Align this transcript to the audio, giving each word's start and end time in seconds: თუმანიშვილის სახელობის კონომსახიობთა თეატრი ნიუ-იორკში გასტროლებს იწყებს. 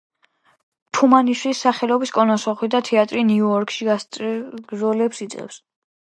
თუმანიშვილის 0.99 1.59
სახელობის 1.67 2.13
კონომსახიობთა 2.15 2.81
თეატრი 2.89 3.23
ნიუ-იორკში 3.29 3.91
გასტროლებს 3.91 5.23
იწყებს. 5.29 5.61